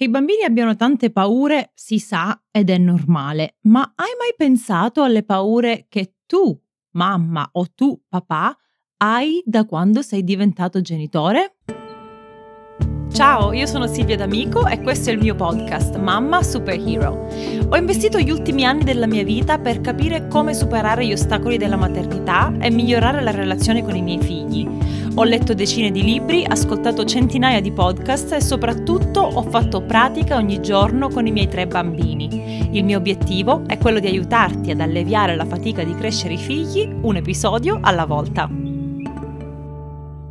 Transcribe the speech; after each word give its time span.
Che 0.00 0.06
i 0.06 0.08
bambini 0.10 0.44
abbiano 0.44 0.76
tante 0.76 1.10
paure 1.10 1.72
si 1.74 1.98
sa 1.98 2.42
ed 2.50 2.70
è 2.70 2.78
normale, 2.78 3.58
ma 3.64 3.80
hai 3.96 4.08
mai 4.18 4.32
pensato 4.34 5.02
alle 5.02 5.24
paure 5.24 5.88
che 5.90 6.14
tu, 6.24 6.58
mamma 6.92 7.46
o 7.52 7.66
tu, 7.74 8.00
papà, 8.08 8.56
hai 8.96 9.42
da 9.44 9.66
quando 9.66 10.00
sei 10.00 10.24
diventato 10.24 10.80
genitore? 10.80 11.56
Ciao, 13.12 13.52
io 13.52 13.66
sono 13.66 13.86
Silvia 13.86 14.16
D'Amico 14.16 14.66
e 14.66 14.80
questo 14.80 15.10
è 15.10 15.12
il 15.12 15.18
mio 15.18 15.34
podcast 15.34 15.98
Mamma 15.98 16.42
Superhero. 16.42 17.28
Ho 17.68 17.76
investito 17.76 18.18
gli 18.18 18.30
ultimi 18.30 18.64
anni 18.64 18.84
della 18.84 19.06
mia 19.06 19.24
vita 19.24 19.58
per 19.58 19.82
capire 19.82 20.28
come 20.28 20.54
superare 20.54 21.04
gli 21.04 21.12
ostacoli 21.12 21.58
della 21.58 21.76
maternità 21.76 22.54
e 22.58 22.70
migliorare 22.70 23.20
la 23.20 23.32
relazione 23.32 23.82
con 23.82 23.94
i 23.94 24.00
miei 24.00 24.22
figli. 24.22 24.66
Ho 25.16 25.24
letto 25.24 25.54
decine 25.54 25.90
di 25.90 26.02
libri, 26.02 26.44
ascoltato 26.46 27.04
centinaia 27.04 27.60
di 27.60 27.72
podcast 27.72 28.32
e 28.32 28.40
soprattutto 28.40 29.20
ho 29.20 29.42
fatto 29.42 29.82
pratica 29.82 30.36
ogni 30.36 30.62
giorno 30.62 31.08
con 31.08 31.26
i 31.26 31.32
miei 31.32 31.48
tre 31.48 31.66
bambini. 31.66 32.68
Il 32.76 32.84
mio 32.84 32.98
obiettivo 32.98 33.64
è 33.66 33.76
quello 33.76 33.98
di 33.98 34.06
aiutarti 34.06 34.70
ad 34.70 34.80
alleviare 34.80 35.34
la 35.34 35.44
fatica 35.44 35.82
di 35.82 35.94
crescere 35.96 36.34
i 36.34 36.38
figli 36.38 36.88
un 37.02 37.16
episodio 37.16 37.80
alla 37.82 38.06
volta. 38.06 38.59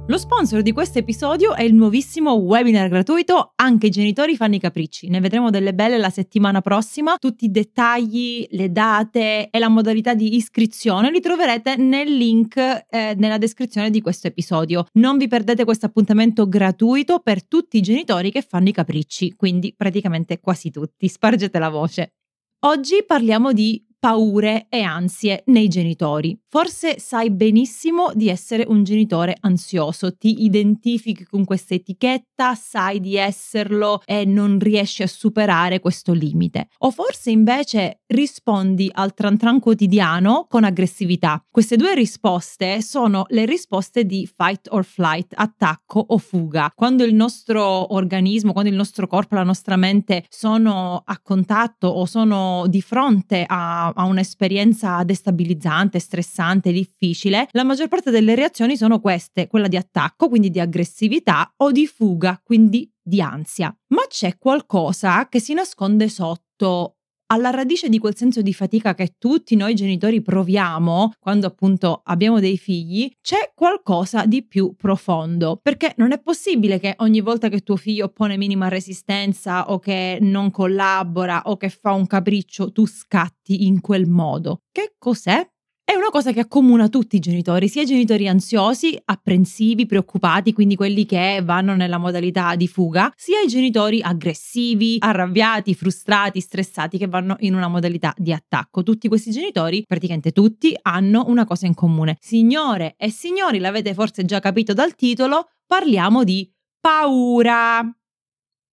Lo 0.09 0.18
sponsor 0.18 0.63
di 0.63 0.72
questo 0.72 0.98
episodio 0.98 1.54
è 1.54 1.62
il 1.62 1.76
nuovissimo 1.76 2.34
webinar 2.34 2.90
gratuito 2.90 3.52
Anche 3.58 3.86
i 3.86 3.90
genitori 3.91 4.35
fanno 4.35 4.55
i 4.55 4.59
capricci. 4.59 5.08
Ne 5.08 5.20
vedremo 5.20 5.52
delle 5.52 5.72
belle 5.72 5.99
la 5.99 6.09
settimana 6.09 6.62
prossima. 6.62 7.18
Tutti 7.20 7.45
i 7.45 7.52
dettagli, 7.52 8.48
le 8.49 8.72
date 8.72 9.52
e 9.52 9.59
la 9.59 9.70
modalità 9.70 10.16
di 10.16 10.35
iscrizione 10.35 11.12
li 11.12 11.20
troverete 11.20 11.76
nel 11.76 12.12
link 12.12 12.58
eh, 12.58 13.13
nella 13.18 13.38
descrizione 13.38 13.91
di 13.91 14.02
questo 14.02 14.26
episodio. 14.26 14.88
Non 14.94 15.18
vi 15.18 15.27
perdete 15.27 15.63
questo 15.63 15.85
appuntamento 15.85 16.49
gratuito 16.49 17.20
per 17.20 17.46
tutti 17.46 17.77
i 17.77 17.82
genitori 17.82 18.32
che 18.32 18.41
fanno 18.41 18.70
i 18.70 18.73
capricci, 18.73 19.35
quindi 19.35 19.76
praticamente 19.77 20.40
quasi 20.40 20.71
tutti. 20.71 21.07
Spargete 21.07 21.60
la 21.60 21.70
voce. 21.70 22.13
Oggi 22.62 23.04
parliamo 23.05 23.54
di 23.54 23.85
paure 23.99 24.67
e 24.69 24.81
ansie 24.81 25.43
nei 25.47 25.67
genitori. 25.67 26.39
Forse 26.47 26.97
sai 26.99 27.29
benissimo 27.29 28.11
di 28.13 28.29
essere 28.29 28.65
un 28.67 28.83
genitore 28.83 29.35
ansioso, 29.41 30.15
ti 30.15 30.45
identifichi 30.45 31.25
con 31.25 31.43
questa 31.43 31.73
etichetta, 31.75 32.55
sai 32.55 32.99
di 32.99 33.17
esserlo 33.17 34.01
e 34.05 34.25
non 34.25 34.57
riesci 34.57 35.03
a 35.03 35.07
superare 35.07 35.79
questo 35.79 36.13
limite. 36.13 36.70
O 36.79 36.91
forse 36.91 37.29
invece 37.29 38.01
rispondi 38.07 38.89
al 38.91 39.13
tran 39.13 39.37
tran 39.37 39.59
quotidiano 39.59 40.47
con 40.49 40.63
aggressività. 40.63 41.43
Queste 41.51 41.75
due 41.75 41.93
risposte 41.93 42.81
sono 42.81 43.25
le 43.27 43.45
risposte 43.45 44.05
di 44.05 44.27
fight 44.33 44.70
or 44.71 44.85
flight, 44.85 45.33
attacco 45.35 46.03
o 46.07 46.17
fuga. 46.17 46.71
Quando 46.73 47.03
il 47.03 47.13
nostro 47.13 47.93
organismo, 47.93 48.53
quando 48.53 48.70
il 48.70 48.75
nostro 48.75 49.07
corpo, 49.07 49.35
la 49.35 49.43
nostra 49.43 49.75
mente 49.75 50.25
sono 50.29 51.03
a 51.05 51.20
contatto 51.21 51.87
o 51.87 52.05
sono 52.05 52.65
di 52.67 52.81
fronte 52.81 53.43
a 53.45 53.88
a, 53.95 54.05
un'esperienza 54.05 55.04
destabilizzante, 55.04 55.99
stressante, 55.99 56.71
difficile, 56.71 57.48
la 57.51 57.63
maggior 57.63 57.87
parte 57.87 58.12
delle 58.12 58.35
reazioni 58.35 58.77
sono 58.77 58.99
queste, 58.99 59.48
quella 59.48 59.68
di 59.68 59.77
attacco, 59.77 60.29
quindi 60.29 60.49
di 60.49 60.59
aggressività, 60.59 61.54
o 61.57 61.71
di 61.71 61.87
fuga, 61.87 62.40
quindi 62.43 62.91
di 63.01 63.21
ansia. 63.21 63.76
Ma 63.87 64.03
c'è 64.07 64.38
qualcosa 64.38 65.28
che 65.28 65.40
si 65.40 65.53
nasconde 65.53 66.09
sotto 66.09 66.98
alla 67.31 67.52
radice 67.52 67.90
di 67.90 68.00
quel 68.00 68.16
senso 68.16 68.41
di 68.41 68.53
fatica 68.53 68.96
che 68.96 69.16
tutti 69.18 69.56
noi 69.56 69.75
genitori 69.75 70.22
proviamo 70.22 71.13
quando 71.19 71.47
appunto 71.47 72.02
abbiamo 72.06 72.40
dei 72.40 72.58
figli, 72.58 73.12
c'è 73.22 73.52
qualcosa 73.53 74.25
di 74.25 74.44
più 74.44 74.74
profondo, 74.75 75.59
perché 75.62 75.94
non 75.97 76.12
è 76.12 76.19
possibile 76.19 76.80
che 76.80 76.96
ogni 76.97 77.22
volta 77.22 77.50
che 77.50 77.62
tuo 77.62 77.75
figlio 77.75 78.09
pone 78.09 78.38
minima 78.38 78.68
resistenza 78.68 79.69
o 79.72 79.80
che 79.80 80.18
non 80.22 80.50
collabora 80.50 81.44
o 81.46 81.57
che 81.57 81.69
fa 81.69 81.91
un 81.91 82.07
capriccio 82.07 82.72
tu 82.72 82.88
scatti 82.88 83.68
in 83.68 83.80
quel 83.80 84.07
modo. 84.07 84.62
Che 84.72 84.96
cos'è? 84.97 85.47
È 85.90 85.95
una 85.95 86.09
cosa 86.12 86.31
che 86.31 86.41
accomuna 86.41 86.88
tutti 86.88 87.16
i 87.16 87.19
genitori, 87.19 87.67
sia 87.67 87.81
i 87.81 87.88
genitori 87.88 88.27
ansiosi, 88.27 88.95
apprensivi, 89.05 89.88
preoccupati, 89.88 90.53
quindi 90.53 90.75
quelli 90.75 91.03
che 91.03 91.41
vanno 91.44 91.75
nella 91.75 91.97
modalità 91.97 92.55
di 92.55 92.67
fuga, 92.67 93.11
sia 93.16 93.41
i 93.41 93.47
genitori 93.47 94.00
aggressivi, 94.00 94.97
arrabbiati, 95.00 95.73
frustrati, 95.73 96.41
stressati 96.41 97.00
che 97.00 97.07
vanno 97.07 97.38
in 97.39 97.55
una 97.55 97.67
modalità 97.67 98.13
di 98.16 98.31
attacco. 98.31 98.83
Tutti 98.83 99.07
questi 99.07 99.31
genitori, 99.31 99.83
praticamente 99.83 100.31
tutti, 100.31 100.77
hanno 100.79 101.23
una 101.25 101.45
cosa 101.45 101.66
in 101.66 101.73
comune. 101.73 102.17
Signore 102.19 102.94
e 102.95 103.09
signori, 103.09 103.57
l'avete 103.57 103.95
forse 103.95 104.25
già 104.25 104.39
capito 104.39 104.73
dal 104.73 104.94
titolo, 104.94 105.50
parliamo 105.66 106.23
di 106.23 106.47
paura. 106.79 107.81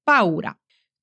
Paura. 0.02 0.54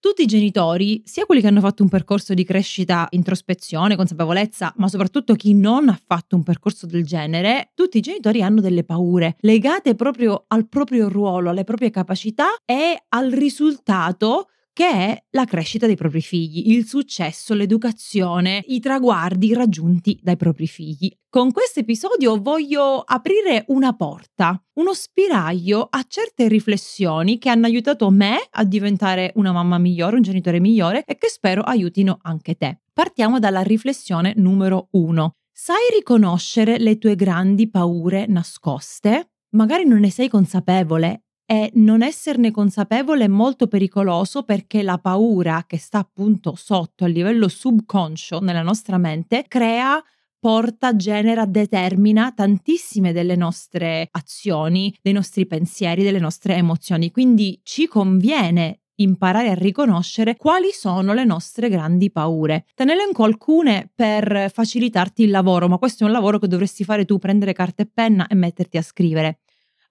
Tutti 0.04 0.24
i 0.24 0.26
genitori, 0.26 1.02
sia 1.06 1.26
quelli 1.26 1.40
che 1.40 1.48
hanno 1.48 1.62
fatto 1.62 1.82
un 1.82 1.88
percorso 1.88 2.34
di 2.34 2.44
crescita, 2.44 3.08
introspezione, 3.12 3.96
consapevolezza, 3.96 4.74
ma 4.76 4.90
soprattutto 4.90 5.34
chi 5.34 5.54
non 5.54 5.88
ha 5.88 5.98
fatto 6.06 6.36
un 6.36 6.44
percorso 6.44 6.86
del 6.86 7.06
genere, 7.06 7.72
tutti 7.74 8.00
i 8.00 8.02
genitori 8.02 8.44
hanno 8.44 8.60
delle 8.60 8.84
paure 8.84 9.38
legate 9.40 9.96
proprio 9.96 10.44
al 10.48 10.68
proprio 10.68 11.08
ruolo, 11.08 11.52
alle 11.52 11.64
proprie 11.64 11.90
capacità 11.90 12.48
e 12.66 13.02
al 13.08 13.32
risultato 13.32 14.50
che 14.74 14.90
è 14.90 15.24
la 15.30 15.46
crescita 15.46 15.86
dei 15.86 15.96
propri 15.96 16.22
figli, 16.22 16.72
il 16.72 16.86
successo, 16.88 17.54
l'educazione, 17.54 18.64
i 18.68 18.80
traguardi 18.80 19.54
raggiunti 19.54 20.20
dai 20.22 20.36
propri 20.36 20.68
figli. 20.68 21.16
Con 21.30 21.52
questo 21.52 21.80
episodio 21.80 22.42
voglio 22.42 23.00
aprire 23.00 23.66
una 23.68 23.96
porta, 23.96 24.62
uno 24.74 24.94
spiraglio 24.94 25.88
a 25.90 26.04
certe 26.08 26.48
riflessioni 26.48 27.38
che 27.38 27.50
hanno 27.50 27.68
aiutato 27.68 28.10
me 28.10 28.38
a 28.50 28.64
diventare 28.66 29.32
una 29.36 29.52
mamma 29.52 29.78
migliore, 29.78 30.16
un 30.16 30.22
genitore 30.24 30.60
migliore 30.60 31.04
e 31.06 31.18
che 31.18 31.28
spero 31.30 31.62
aiutino 31.62 32.18
anche 32.24 32.56
te. 32.56 32.82
Partiamo 32.92 33.40
dalla 33.40 33.62
riflessione 33.62 34.34
numero 34.36 34.88
uno. 34.92 35.36
Sai 35.52 35.96
riconoscere 35.96 36.80
le 36.80 36.98
tue 36.98 37.16
grandi 37.16 37.70
paure 37.70 38.26
nascoste? 38.28 39.34
Magari 39.54 39.86
non 39.86 40.00
ne 40.00 40.10
sei 40.10 40.30
consapevole 40.30 41.23
e 41.46 41.72
non 41.76 42.02
esserne 42.02 42.52
consapevole 42.52 43.26
è 43.26 43.28
molto 43.28 43.68
pericoloso 43.68 44.44
perché 44.44 44.82
la 44.82 44.98
paura 44.98 45.66
che 45.68 45.78
sta 45.78 46.00
appunto 46.00 46.56
sotto 46.56 47.04
a 47.04 47.08
livello 47.08 47.48
subconscio 47.48 48.40
nella 48.40 48.62
nostra 48.62 48.98
mente 48.98 49.46
crea 49.48 50.02
porta, 50.44 50.94
genera, 50.98 51.46
determina 51.46 52.34
tantissime 52.34 53.14
delle 53.14 53.38
nostre 53.38 54.10
azioni, 54.12 54.94
dei 55.02 55.14
nostri 55.14 55.48
pensieri, 55.48 56.04
delle 56.04 56.20
nostre 56.20 56.56
emozioni. 56.56 57.12
Quindi 57.12 57.62
ci 57.64 57.88
conviene 57.88 58.82
imparare 58.96 59.50
a 59.50 59.54
riconoscere 59.54 60.36
quali 60.36 60.72
sono 60.72 61.14
le 61.14 61.24
nostre 61.24 61.70
grandi 61.70 62.12
paure. 62.12 62.66
Te 62.76 62.84
ne 62.84 62.92
elenco 62.92 63.24
alcune 63.24 63.90
per 63.96 64.52
facilitarti 64.54 65.24
il 65.24 65.30
lavoro, 65.30 65.70
ma 65.70 65.78
questo 65.78 66.04
è 66.04 66.08
un 66.08 66.14
lavoro 66.14 66.40
che 66.40 66.48
dovresti 66.48 66.84
fare 66.84 67.06
tu, 67.06 67.20
prendere 67.20 67.54
carta 67.54 67.84
e 67.84 67.90
penna 67.92 68.28
e 68.28 68.36
metterti 68.36 68.78
a 68.78 68.82
scrivere. 68.82 69.40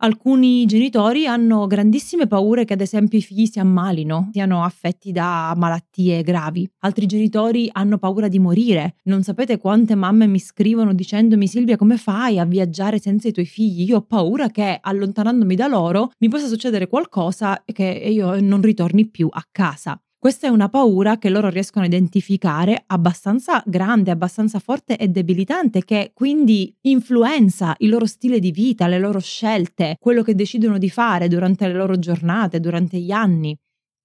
Alcuni 0.04 0.66
genitori 0.66 1.28
hanno 1.28 1.68
grandissime 1.68 2.26
paure 2.26 2.64
che 2.64 2.72
ad 2.72 2.80
esempio 2.80 3.18
i 3.18 3.22
figli 3.22 3.46
si 3.46 3.60
ammalino, 3.60 4.30
siano 4.32 4.64
affetti 4.64 5.12
da 5.12 5.54
malattie 5.56 6.22
gravi. 6.22 6.68
Altri 6.80 7.06
genitori 7.06 7.68
hanno 7.70 7.98
paura 7.98 8.26
di 8.26 8.40
morire. 8.40 8.96
Non 9.04 9.22
sapete 9.22 9.58
quante 9.58 9.94
mamme 9.94 10.26
mi 10.26 10.40
scrivono 10.40 10.92
dicendomi 10.92 11.46
Silvia 11.46 11.76
come 11.76 11.98
fai 11.98 12.40
a 12.40 12.44
viaggiare 12.44 12.98
senza 12.98 13.28
i 13.28 13.32
tuoi 13.32 13.46
figli? 13.46 13.88
Io 13.88 13.98
ho 13.98 14.02
paura 14.02 14.48
che 14.48 14.76
allontanandomi 14.80 15.54
da 15.54 15.68
loro 15.68 16.10
mi 16.18 16.28
possa 16.28 16.48
succedere 16.48 16.88
qualcosa 16.88 17.64
e 17.64 17.72
che 17.72 17.84
io 17.84 18.40
non 18.40 18.60
ritorni 18.60 19.06
più 19.06 19.28
a 19.30 19.46
casa. 19.52 20.02
Questa 20.22 20.46
è 20.46 20.50
una 20.50 20.68
paura 20.68 21.18
che 21.18 21.28
loro 21.30 21.48
riescono 21.48 21.84
a 21.84 21.88
identificare 21.88 22.84
abbastanza 22.86 23.60
grande, 23.66 24.12
abbastanza 24.12 24.60
forte 24.60 24.96
e 24.96 25.08
debilitante, 25.08 25.82
che 25.82 26.12
quindi 26.14 26.72
influenza 26.82 27.74
il 27.78 27.88
loro 27.88 28.06
stile 28.06 28.38
di 28.38 28.52
vita, 28.52 28.86
le 28.86 29.00
loro 29.00 29.18
scelte, 29.18 29.96
quello 29.98 30.22
che 30.22 30.36
decidono 30.36 30.78
di 30.78 30.88
fare 30.90 31.26
durante 31.26 31.66
le 31.66 31.72
loro 31.72 31.98
giornate, 31.98 32.60
durante 32.60 33.00
gli 33.00 33.10
anni. 33.10 33.58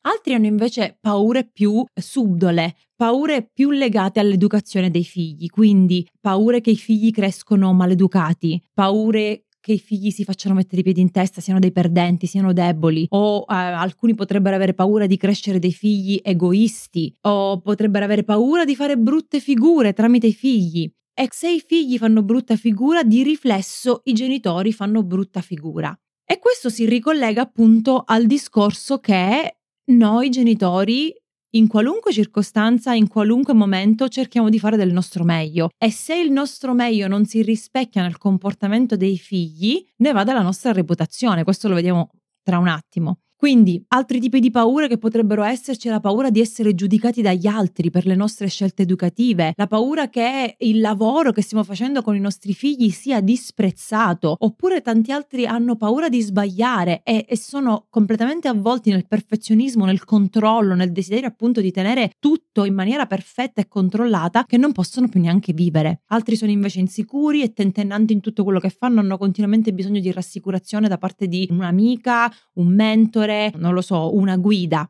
Altri 0.08 0.34
hanno 0.34 0.48
invece 0.48 0.98
paure 1.00 1.44
più 1.46 1.86
subdole, 1.94 2.76
paure 2.96 3.48
più 3.54 3.70
legate 3.70 4.20
all'educazione 4.20 4.90
dei 4.90 5.04
figli, 5.04 5.48
quindi 5.50 6.08
paure 6.20 6.62
che 6.62 6.72
i 6.72 6.78
figli 6.78 7.12
crescono 7.12 7.74
maleducati, 7.74 8.60
paure 8.74 9.44
che 9.68 9.74
i 9.74 9.80
figli 9.80 10.12
si 10.12 10.24
facciano 10.24 10.56
mettere 10.56 10.80
i 10.80 10.84
piedi 10.84 11.02
in 11.02 11.12
testa, 11.12 11.42
siano 11.42 11.60
dei 11.60 11.74
perdenti, 11.74 12.26
siano 12.26 12.54
deboli, 12.54 13.06
o 13.10 13.42
eh, 13.42 13.54
alcuni 13.54 14.16
potrebbero 14.16 14.56
avere 14.56 14.74
paura 14.74 15.08
di 15.08 15.18
crescere 15.18 15.60
dei 15.60 15.74
figli 15.74 16.22
egoisti, 16.24 17.14
o 17.24 17.60
potrebbero 17.60 18.06
avere 18.06 18.24
paura 18.24 18.64
di 18.64 18.78
fare 18.78 18.98
brutte 18.98 19.42
figure 19.42 19.92
tramite 19.92 20.28
i 20.28 20.34
figli. 20.34 20.90
E 21.14 21.28
se 21.32 21.52
i 21.52 21.60
figli 21.60 21.98
fanno 21.98 22.24
brutta 22.24 22.56
figura, 22.56 23.04
di 23.04 23.24
riflesso 23.24 24.04
i 24.06 24.14
genitori 24.14 24.72
fanno 24.72 25.04
brutta 25.04 25.42
figura. 25.42 25.94
E 26.26 26.40
questo 26.40 26.70
si 26.70 26.86
ricollega 26.86 27.42
appunto 27.42 28.04
al 28.06 28.26
discorso 28.26 29.00
che 29.00 29.58
noi 29.92 30.30
genitori 30.30 31.14
in 31.58 31.68
qualunque 31.68 32.14
circostanza, 32.14 32.94
in 32.94 33.08
qualunque 33.08 33.54
momento 33.54 34.08
cerchiamo 34.08 34.50
di 34.50 34.60
fare 34.60 34.78
del 34.78 34.94
nostro 34.94 35.24
meglio 35.24 35.70
e 35.78 35.92
se 35.92 36.16
il 36.16 36.32
nostro 36.32 36.74
meglio 36.74 37.08
non 37.08 37.26
si 37.26 37.42
rispecchia 37.42 38.02
nel 38.04 38.18
comportamento 38.18 38.96
dei 38.96 39.18
figli, 39.18 39.84
ne 39.98 40.12
va 40.12 40.24
della 40.24 40.42
nostra 40.42 40.72
reputazione, 40.72 41.44
questo 41.44 41.68
lo 41.68 41.76
vediamo 41.76 42.12
tra 42.44 42.60
un 42.60 42.68
attimo. 42.68 43.20
Quindi, 43.38 43.86
altri 43.90 44.20
tipi 44.20 44.40
di 44.40 44.50
paure 44.50 44.88
che 44.88 44.98
potrebbero 44.98 45.44
esserci 45.44 45.88
è 45.88 45.92
la 45.92 46.00
paura 46.00 46.32
di 46.32 46.40
essere 46.40 46.74
giudicati 46.74 47.22
dagli 47.22 47.46
altri 47.46 47.92
per 47.92 48.08
le 48.08 48.16
nostre 48.16 48.48
scelte 48.48 48.82
educative, 48.82 49.54
la 49.56 49.68
paura 49.68 50.10
che 50.10 50.56
il 50.58 50.80
lavoro 50.80 51.32
che 51.32 51.44
stiamo 51.44 51.64
facendo 51.64 52.02
con 52.02 52.16
i 52.16 52.20
nostri 52.20 52.56
figli 52.56 52.90
sia 52.90 53.22
disprezzato, 53.22 54.36
oppure 54.40 54.82
tanti 54.82 55.12
altri 55.12 55.46
hanno 55.46 55.76
paura 55.76 56.10
di 56.10 56.20
sbagliare 56.20 57.02
e, 57.04 57.26
e 57.30 57.38
sono 57.38 57.86
completamente 57.92 58.48
avvolti 58.48 58.90
nel 58.90 59.06
perfezionismo, 59.08 59.86
nel 59.86 60.04
controllo, 60.04 60.74
nel 60.74 60.92
desiderio 60.92 61.28
appunto 61.28 61.62
di 61.62 61.70
tenere 61.70 62.14
tutto 62.18 62.66
in 62.66 62.74
maniera 62.74 63.06
perfetta 63.06 63.62
e 63.62 63.68
controllata 63.68 64.46
che 64.46 64.58
non 64.58 64.72
possono 64.72 65.10
più 65.10 65.22
neanche 65.22 65.54
vivere. 65.54 66.02
Altri 66.08 66.36
sono 66.36 66.50
invece 66.50 66.80
insicuri 66.80 67.44
e 67.44 67.54
tentennanti 67.54 68.14
in 68.14 68.20
tutto 68.20 68.44
quello 68.44 68.60
che 68.60 68.70
fanno, 68.72 69.00
hanno 69.00 69.20
continuamente 69.20 69.74
bisogno 69.74 70.00
di 70.00 70.12
rassicurazione 70.12 70.88
da 70.88 70.98
parte 70.98 71.28
di 71.28 71.48
un'amica, 71.52 72.34
un 72.54 72.74
mentore, 72.74 73.27
non 73.56 73.74
lo 73.74 73.82
so, 73.82 74.16
una 74.16 74.38
guida. 74.38 74.90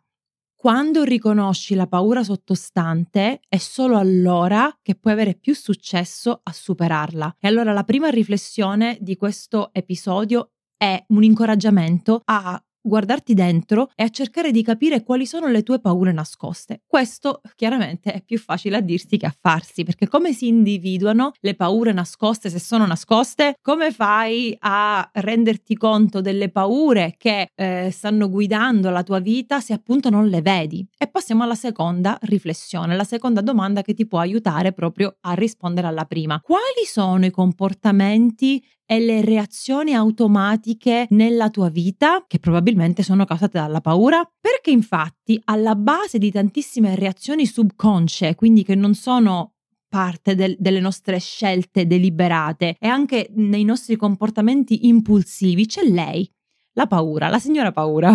Quando 0.55 1.03
riconosci 1.03 1.75
la 1.75 1.85
paura 1.85 2.23
sottostante 2.23 3.41
è 3.47 3.57
solo 3.57 3.97
allora 3.97 4.75
che 4.81 4.95
puoi 4.95 5.13
avere 5.13 5.35
più 5.35 5.53
successo 5.53 6.39
a 6.41 6.51
superarla. 6.51 7.35
E 7.39 7.47
allora 7.47 7.73
la 7.73 7.83
prima 7.83 8.09
riflessione 8.09 8.97
di 8.99 9.15
questo 9.15 9.69
episodio 9.71 10.53
è 10.75 11.03
un 11.09 11.23
incoraggiamento 11.23 12.21
a 12.25 12.61
guardarti 12.87 13.33
dentro 13.33 13.89
e 13.95 14.03
a 14.03 14.09
cercare 14.09 14.51
di 14.51 14.63
capire 14.63 15.03
quali 15.03 15.25
sono 15.25 15.47
le 15.47 15.63
tue 15.63 15.79
paure 15.79 16.11
nascoste. 16.11 16.81
Questo 16.87 17.41
chiaramente 17.55 18.13
è 18.13 18.21
più 18.21 18.39
facile 18.39 18.77
a 18.77 18.81
dirsi 18.81 19.17
che 19.17 19.25
a 19.25 19.35
farsi, 19.39 19.83
perché 19.83 20.07
come 20.07 20.33
si 20.33 20.47
individuano 20.47 21.31
le 21.41 21.55
paure 21.55 21.91
nascoste 21.91 22.49
se 22.49 22.59
sono 22.59 22.85
nascoste? 22.85 23.55
Come 23.61 23.91
fai 23.91 24.55
a 24.59 25.07
renderti 25.13 25.75
conto 25.75 26.21
delle 26.21 26.49
paure 26.49 27.15
che 27.17 27.49
eh, 27.53 27.89
stanno 27.91 28.29
guidando 28.29 28.89
la 28.89 29.03
tua 29.03 29.19
vita 29.19 29.59
se 29.59 29.73
appunto 29.73 30.09
non 30.09 30.27
le 30.27 30.41
vedi? 30.41 30.85
E 30.97 31.07
passiamo 31.07 31.43
alla 31.43 31.55
seconda 31.55 32.17
riflessione, 32.21 32.95
la 32.95 33.03
seconda 33.03 33.41
domanda 33.41 33.81
che 33.81 33.93
ti 33.93 34.07
può 34.07 34.19
aiutare 34.19 34.73
proprio 34.73 35.17
a 35.21 35.33
rispondere 35.33 35.87
alla 35.87 36.05
prima. 36.05 36.39
Quali 36.41 36.85
sono 36.85 37.25
i 37.25 37.31
comportamenti 37.31 38.63
e 38.87 38.99
le 38.99 39.21
reazioni 39.21 39.93
automatiche 39.93 41.07
nella 41.09 41.49
tua 41.49 41.69
vita 41.69 42.23
che 42.25 42.39
probabilmente 42.39 43.03
sono 43.03 43.25
causate 43.25 43.59
dalla 43.59 43.81
paura? 43.81 44.27
Perché 44.39 44.71
infatti 44.71 45.39
alla 45.43 45.75
base 45.75 46.17
di 46.17 46.31
tantissime 46.31 46.95
reazioni 46.95 47.45
subconsce, 47.45 48.33
quindi 48.35 48.63
che 48.63 48.75
non 48.75 48.95
sono 48.95 49.55
parte 49.89 50.35
del, 50.35 50.55
delle 50.57 50.79
nostre 50.79 51.19
scelte 51.19 51.85
deliberate 51.85 52.77
e 52.79 52.87
anche 52.87 53.29
nei 53.35 53.65
nostri 53.65 53.97
comportamenti 53.97 54.87
impulsivi, 54.87 55.65
c'è 55.65 55.83
lei, 55.83 56.29
la 56.73 56.87
paura, 56.87 57.27
la 57.27 57.39
signora 57.39 57.71
paura. 57.71 58.09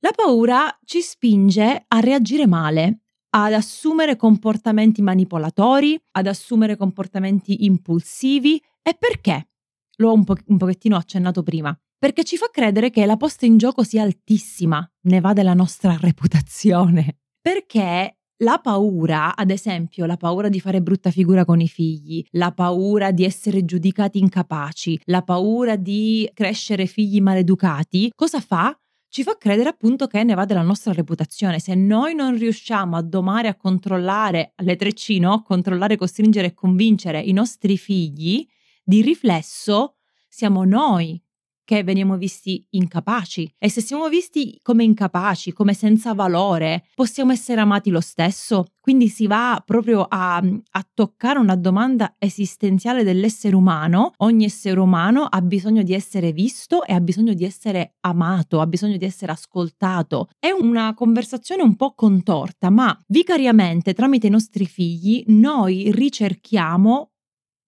La 0.00 0.12
paura 0.14 0.76
ci 0.84 1.00
spinge 1.00 1.84
a 1.86 2.00
reagire 2.00 2.46
male, 2.46 3.00
ad 3.30 3.52
assumere 3.52 4.16
comportamenti 4.16 5.02
manipolatori, 5.02 5.98
ad 6.12 6.26
assumere 6.26 6.76
comportamenti 6.76 7.64
impulsivi. 7.64 8.60
E 8.82 8.96
perché? 8.98 9.48
L'ho 9.96 10.12
un, 10.12 10.24
po- 10.24 10.36
un 10.46 10.56
pochettino 10.56 10.96
accennato 10.96 11.42
prima, 11.42 11.78
perché 11.98 12.24
ci 12.24 12.36
fa 12.36 12.48
credere 12.50 12.90
che 12.90 13.06
la 13.06 13.16
posta 13.16 13.46
in 13.46 13.56
gioco 13.56 13.82
sia 13.82 14.02
altissima, 14.02 14.88
ne 15.02 15.20
va 15.20 15.32
della 15.32 15.54
nostra 15.54 15.96
reputazione. 16.00 17.18
Perché 17.46 18.16
la 18.40 18.58
paura, 18.58 19.34
ad 19.34 19.50
esempio, 19.50 20.04
la 20.04 20.16
paura 20.16 20.48
di 20.48 20.60
fare 20.60 20.82
brutta 20.82 21.10
figura 21.10 21.44
con 21.44 21.60
i 21.60 21.68
figli, 21.68 22.22
la 22.32 22.52
paura 22.52 23.10
di 23.10 23.24
essere 23.24 23.64
giudicati 23.64 24.18
incapaci, 24.18 25.00
la 25.04 25.22
paura 25.22 25.76
di 25.76 26.28
crescere 26.34 26.86
figli 26.86 27.20
maleducati, 27.20 28.10
cosa 28.14 28.40
fa? 28.40 28.78
Ci 29.08 29.22
fa 29.22 29.38
credere 29.38 29.70
appunto 29.70 30.06
che 30.06 30.22
ne 30.24 30.34
va 30.34 30.44
della 30.44 30.62
nostra 30.62 30.92
reputazione. 30.92 31.60
Se 31.60 31.74
noi 31.74 32.14
non 32.14 32.36
riusciamo 32.36 32.96
a 32.96 33.02
domare, 33.02 33.48
a 33.48 33.54
controllare, 33.54 34.52
alle 34.56 34.76
treccino, 34.76 35.42
controllare, 35.42 35.96
costringere 35.96 36.48
e 36.48 36.54
convincere 36.54 37.20
i 37.20 37.32
nostri 37.32 37.78
figli, 37.78 38.46
di 38.86 39.02
riflesso 39.02 39.96
siamo 40.28 40.64
noi 40.64 41.20
che 41.66 41.82
veniamo 41.82 42.16
visti 42.16 42.64
incapaci 42.70 43.52
e 43.58 43.68
se 43.68 43.80
siamo 43.80 44.08
visti 44.08 44.60
come 44.62 44.84
incapaci, 44.84 45.52
come 45.52 45.74
senza 45.74 46.14
valore, 46.14 46.84
possiamo 46.94 47.32
essere 47.32 47.60
amati 47.60 47.90
lo 47.90 48.00
stesso. 48.00 48.66
Quindi 48.78 49.08
si 49.08 49.26
va 49.26 49.60
proprio 49.66 50.06
a, 50.08 50.36
a, 50.36 50.86
toccare 50.94 51.40
una 51.40 51.56
domanda 51.56 52.14
esistenziale 52.18 53.02
dell'essere 53.02 53.56
umano. 53.56 54.12
Ogni 54.18 54.44
essere 54.44 54.78
umano 54.78 55.24
ha 55.24 55.40
bisogno 55.42 55.82
di 55.82 55.92
essere 55.92 56.30
visto 56.30 56.84
e 56.84 56.92
ha 56.92 57.00
bisogno 57.00 57.34
di 57.34 57.44
essere 57.44 57.96
amato, 58.02 58.60
ha 58.60 58.66
bisogno 58.68 58.96
di 58.96 59.04
essere 59.04 59.32
ascoltato. 59.32 60.28
È 60.38 60.50
una 60.50 60.94
conversazione 60.94 61.64
un 61.64 61.74
po' 61.74 61.94
contorta, 61.94 62.70
ma 62.70 62.96
vicariamente 63.08 63.92
tramite 63.92 64.28
i 64.28 64.30
nostri 64.30 64.66
figli 64.66 65.24
noi 65.26 65.90
ricerchiamo 65.90 67.10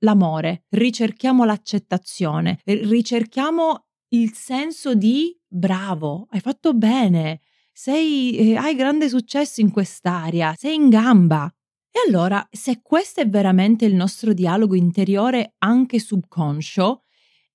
l'amore, 0.01 0.65
ricerchiamo 0.71 1.45
l'accettazione, 1.45 2.61
ricerchiamo 2.65 3.87
il 4.11 4.33
senso 4.33 4.95
di 4.95 5.39
bravo, 5.47 6.27
hai 6.31 6.41
fatto 6.41 6.75
bene, 6.75 7.41
sei, 7.73 8.37
eh, 8.37 8.57
hai 8.57 8.75
grande 8.75 9.09
successo 9.09 9.61
in 9.61 9.71
quest'area, 9.71 10.55
sei 10.57 10.75
in 10.75 10.89
gamba. 10.89 11.51
E 11.91 12.01
allora, 12.07 12.47
se 12.51 12.81
questo 12.83 13.21
è 13.21 13.29
veramente 13.29 13.85
il 13.85 13.95
nostro 13.95 14.33
dialogo 14.33 14.75
interiore 14.75 15.55
anche 15.59 15.99
subconscio, 15.99 17.05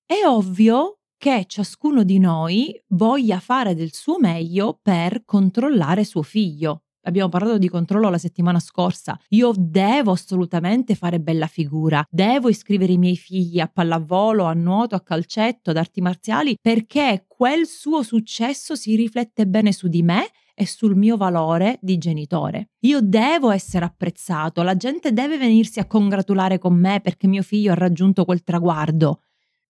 è 0.04 0.26
ovvio 0.26 0.98
che 1.16 1.44
ciascuno 1.46 2.04
di 2.04 2.18
noi 2.18 2.78
voglia 2.88 3.40
fare 3.40 3.74
del 3.74 3.92
suo 3.92 4.18
meglio 4.18 4.78
per 4.82 5.24
controllare 5.24 6.04
suo 6.04 6.22
figlio 6.22 6.83
abbiamo 7.04 7.28
parlato 7.28 7.58
di 7.58 7.68
controllo 7.68 8.10
la 8.10 8.18
settimana 8.18 8.58
scorsa. 8.58 9.18
Io 9.30 9.52
devo 9.56 10.12
assolutamente 10.12 10.94
fare 10.94 11.20
bella 11.20 11.46
figura, 11.46 12.04
devo 12.10 12.48
iscrivere 12.48 12.92
i 12.92 12.98
miei 12.98 13.16
figli 13.16 13.60
a 13.60 13.68
pallavolo, 13.68 14.44
a 14.44 14.52
nuoto, 14.52 14.94
a 14.94 15.00
calcetto, 15.00 15.70
ad 15.70 15.76
arti 15.76 16.00
marziali, 16.00 16.56
perché 16.60 17.24
quel 17.26 17.66
suo 17.66 18.02
successo 18.02 18.74
si 18.74 18.94
riflette 18.96 19.46
bene 19.46 19.72
su 19.72 19.88
di 19.88 20.02
me 20.02 20.28
e 20.54 20.66
sul 20.66 20.96
mio 20.96 21.16
valore 21.16 21.78
di 21.80 21.98
genitore. 21.98 22.70
Io 22.80 23.00
devo 23.00 23.50
essere 23.50 23.84
apprezzato, 23.84 24.62
la 24.62 24.76
gente 24.76 25.12
deve 25.12 25.36
venirsi 25.36 25.80
a 25.80 25.86
congratulare 25.86 26.58
con 26.58 26.74
me 26.74 27.00
perché 27.02 27.26
mio 27.26 27.42
figlio 27.42 27.72
ha 27.72 27.76
raggiunto 27.76 28.24
quel 28.24 28.44
traguardo. 28.44 29.20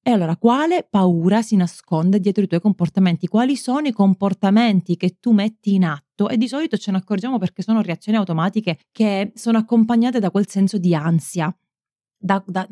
E 0.06 0.11
allora, 0.11 0.37
quale 0.37 0.87
paura 0.89 1.41
si 1.41 1.56
nasconde 1.56 2.21
dietro 2.21 2.45
i 2.45 2.47
tuoi 2.47 2.61
comportamenti? 2.61 3.27
Quali 3.27 3.56
sono 3.56 3.87
i 3.87 3.93
comportamenti 3.93 4.99
che 4.99 5.17
tu 5.19 5.33
metti 5.33 5.73
in 5.73 5.87
atto? 5.87 6.29
E 6.29 6.37
di 6.37 6.47
solito 6.47 6.77
ce 6.77 6.91
ne 6.91 6.99
accorgiamo 6.99 7.39
perché 7.39 7.62
sono 7.62 7.81
reazioni 7.81 8.19
automatiche 8.19 8.81
che 8.93 9.33
sono 9.35 9.57
accompagnate 9.57 10.21
da 10.21 10.31
quel 10.31 10.47
senso 10.47 10.76
di 10.76 10.95
ansia, 10.95 11.57
da, 12.19 12.45
da 12.47 12.69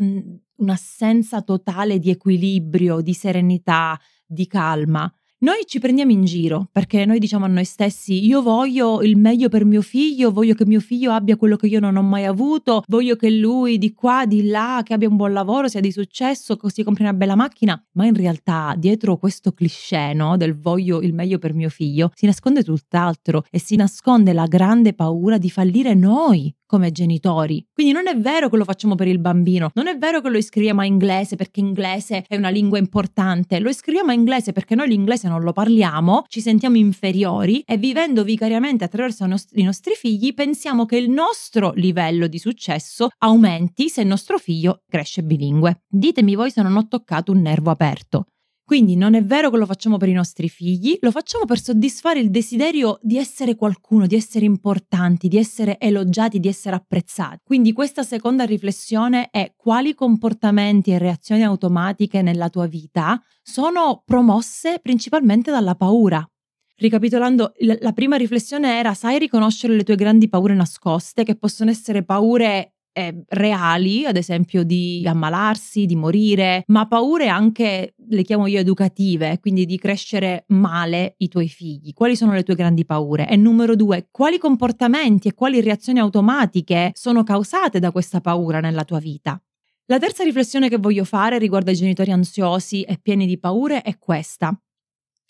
un'assenza 0.57 1.41
totale 1.41 1.99
di 1.99 2.11
equilibrio, 2.11 3.01
di 3.01 3.15
serenità, 3.15 3.99
di 4.27 4.47
calma. 4.47 5.11
Noi 5.43 5.65
ci 5.67 5.81
prendiamo 5.81 6.13
in 6.13 6.23
giro 6.23 6.69
perché 6.71 7.05
noi 7.05 7.19
diciamo 7.19 7.47
a 7.47 7.49
noi 7.49 7.65
stessi 7.65 8.25
io 8.25 8.43
voglio 8.43 9.03
il 9.03 9.17
meglio 9.17 9.49
per 9.49 9.65
mio 9.65 9.83
figlio, 9.83 10.31
voglio 10.31 10.55
che 10.55 10.65
mio 10.65 10.79
figlio 10.79 11.11
abbia 11.11 11.35
quello 11.35 11.57
che 11.57 11.67
io 11.67 11.81
non 11.81 11.97
ho 11.97 12.03
mai 12.03 12.27
avuto, 12.27 12.85
voglio 12.87 13.17
che 13.17 13.29
lui 13.29 13.77
di 13.77 13.93
qua, 13.93 14.25
di 14.25 14.47
là, 14.47 14.83
che 14.85 14.95
abbia 14.95 15.09
un 15.09 15.17
buon 15.17 15.33
lavoro, 15.33 15.67
sia 15.67 15.81
di 15.81 15.91
successo, 15.91 16.57
così 16.57 16.85
compri 16.85 17.03
una 17.03 17.13
bella 17.13 17.35
macchina, 17.35 17.85
ma 17.95 18.07
in 18.07 18.15
realtà 18.15 18.77
dietro 18.79 19.17
questo 19.17 19.51
cliché 19.51 20.13
no, 20.15 20.37
del 20.37 20.57
voglio 20.57 21.03
il 21.03 21.13
meglio 21.13 21.41
per 21.41 21.55
mio 21.55 21.71
figlio 21.71 22.13
si 22.15 22.27
nasconde 22.27 22.63
tutt'altro 22.63 23.43
e 23.51 23.59
si 23.59 23.75
nasconde 23.75 24.33
la 24.33 24.47
grande 24.47 24.95
paura 24.95 25.39
di 25.39 25.51
fallire 25.51 25.95
noi 25.95 26.55
come 26.73 26.91
genitori. 26.91 27.63
Quindi 27.71 27.93
non 27.93 28.07
è 28.07 28.17
vero 28.17 28.49
che 28.49 28.57
lo 28.57 28.65
facciamo 28.65 28.95
per 28.95 29.07
il 29.07 29.19
bambino, 29.19 29.71
non 29.75 29.89
è 29.89 29.99
vero 29.99 30.23
che 30.23 30.31
lo 30.31 30.39
iscriviamo 30.39 30.81
a 30.81 30.87
inglese 30.87 31.37
perché 31.37 31.61
inglese 31.61 32.25
è 32.27 32.35
una 32.35 32.49
lingua 32.49 32.79
importante, 32.79 33.61
lo 33.61 33.69
iscriviamo 33.69 34.11
a 34.11 34.15
inglese 34.15 34.53
perché 34.53 34.75
noi 34.75 34.89
l'inglese 34.89 35.29
non 35.29 35.43
lo 35.43 35.53
parliamo, 35.53 36.25
ci 36.29 36.41
sentiamo 36.41 36.79
inferiori 36.79 37.63
e 37.67 37.77
vivendo 37.77 38.25
vicariamente 38.25 38.85
attraverso 38.85 39.25
i 39.25 39.63
nostri 39.63 39.93
figli 39.95 40.33
pensiamo 40.33 40.87
che 40.87 40.97
il 40.97 41.11
nostro 41.11 41.73
livello 41.75 42.27
di 42.27 42.39
successo 42.39 43.11
aumenti 43.19 43.91
se 43.91 44.01
il 44.01 44.07
nostro 44.07 44.39
figlio 44.39 44.81
cresce 44.89 45.23
bilingue. 45.23 45.83
Ditemi 45.87 46.35
voi 46.35 46.51
se 46.51 46.63
non 46.63 46.75
ho 46.77 46.89
toccato 46.89 47.33
un 47.33 47.43
nervo 47.43 47.71
aperto. 47.71 48.29
Quindi 48.73 48.97
non 48.97 49.13
è 49.13 49.23
vero 49.23 49.51
che 49.51 49.59
lo 49.59 49.67
facciamo 49.67 49.99
per 49.99 50.09
i 50.09 50.15
nostri 50.15 50.49
figli, 50.49 50.97
lo 51.03 51.11
facciamo 51.11 51.45
per 51.45 51.61
soddisfare 51.61 52.21
il 52.21 52.31
desiderio 52.31 52.99
di 53.03 53.19
essere 53.19 53.55
qualcuno, 53.55 54.07
di 54.07 54.15
essere 54.15 54.47
importanti, 54.47 55.29
di 55.29 55.37
essere 55.37 55.79
elogiati, 55.79 56.41
di 56.41 56.49
essere 56.49 56.77
apprezzati. 56.77 57.41
Quindi 57.45 57.75
questa 57.75 58.03
seconda 58.03 58.45
riflessione 58.45 59.29
è 59.31 59.53
quali 59.59 59.95
comportamenti 59.95 60.91
e 60.91 60.97
reazioni 60.97 61.45
automatiche 61.45 62.23
nella 62.23 62.49
tua 62.49 62.65
vita 62.67 63.23
sono 63.43 64.03
promosse 64.07 64.79
principalmente 64.81 65.51
dalla 65.51 65.75
paura. 65.75 66.27
Ricapitolando, 66.75 67.53
la 67.79 67.93
prima 67.93 68.17
riflessione 68.17 68.79
era 68.79 68.95
sai 68.95 69.19
riconoscere 69.19 69.77
le 69.77 69.85
tue 69.85 69.97
grandi 69.97 70.31
paure 70.31 70.55
nascoste, 70.55 71.25
che 71.25 71.37
possono 71.37 71.69
essere 71.69 72.05
paure 72.05 72.73
eh, 72.93 73.25
reali, 73.29 74.05
ad 74.05 74.17
esempio 74.17 74.63
di 74.65 75.03
ammalarsi, 75.07 75.87
di 75.87 75.97
morire, 75.97 76.65
ma 76.67 76.87
paure 76.87 77.29
anche, 77.29 77.95
le 78.15 78.23
chiamo 78.23 78.47
io 78.47 78.59
educative, 78.59 79.39
quindi 79.41 79.65
di 79.65 79.79
crescere 79.79 80.45
male 80.49 81.15
i 81.19 81.29
tuoi 81.29 81.49
figli. 81.49 81.93
Quali 81.93 82.17
sono 82.17 82.33
le 82.33 82.43
tue 82.43 82.55
grandi 82.55 82.85
paure? 82.85 83.29
E 83.29 83.37
numero 83.37 83.75
due, 83.75 84.09
quali 84.11 84.39
comportamenti 84.39 85.29
e 85.29 85.35
quali 85.35 85.61
reazioni 85.61 85.99
automatiche 85.99 86.91
sono 86.95 87.23
causate 87.23 87.79
da 87.79 87.91
questa 87.91 88.21
paura 88.21 88.61
nella 88.61 88.85
tua 88.85 88.99
vita? 88.99 89.41
La 89.87 89.99
terza 89.99 90.23
riflessione 90.25 90.69
che 90.69 90.79
voglio 90.79 91.05
fare 91.05 91.39
riguardo 91.39 91.71
ai 91.71 91.77
genitori 91.77 92.13
ansiosi 92.13 92.83
e 92.83 92.99
pieni 93.01 93.27
di 93.27 93.39
paure 93.39 93.83
è 93.83 93.99
questa. 93.99 94.57